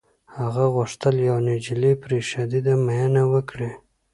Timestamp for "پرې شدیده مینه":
2.03-3.23